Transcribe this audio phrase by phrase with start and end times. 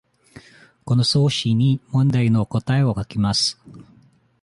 [0.83, 3.61] この用紙に問題の答えを書きます。